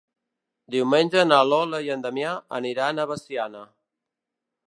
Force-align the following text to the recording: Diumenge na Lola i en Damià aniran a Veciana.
Diumenge 0.75 1.25
na 1.27 1.39
Lola 1.49 1.81
i 1.87 1.91
en 1.97 2.05
Damià 2.07 2.33
aniran 2.61 3.01
a 3.01 3.07
Veciana. 3.13 3.65